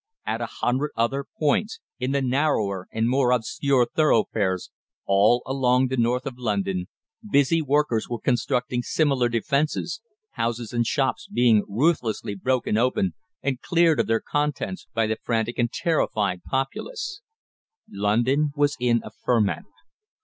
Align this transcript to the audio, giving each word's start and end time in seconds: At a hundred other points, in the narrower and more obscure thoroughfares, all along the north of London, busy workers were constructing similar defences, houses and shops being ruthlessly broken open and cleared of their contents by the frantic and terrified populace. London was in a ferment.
At 0.25 0.41
a 0.41 0.47
hundred 0.47 0.93
other 0.97 1.23
points, 1.37 1.79
in 1.99 2.11
the 2.11 2.23
narrower 2.23 2.87
and 2.91 3.07
more 3.07 3.29
obscure 3.29 3.85
thoroughfares, 3.85 4.71
all 5.05 5.43
along 5.45 5.89
the 5.89 5.97
north 5.97 6.25
of 6.25 6.39
London, 6.39 6.87
busy 7.29 7.61
workers 7.61 8.09
were 8.09 8.19
constructing 8.19 8.81
similar 8.81 9.29
defences, 9.29 10.01
houses 10.31 10.73
and 10.73 10.87
shops 10.87 11.27
being 11.31 11.63
ruthlessly 11.69 12.33
broken 12.33 12.79
open 12.79 13.13
and 13.43 13.61
cleared 13.61 13.99
of 13.99 14.07
their 14.07 14.21
contents 14.21 14.87
by 14.91 15.05
the 15.05 15.17
frantic 15.17 15.59
and 15.59 15.71
terrified 15.71 16.41
populace. 16.43 17.21
London 17.87 18.53
was 18.55 18.75
in 18.79 19.01
a 19.03 19.11
ferment. 19.11 19.67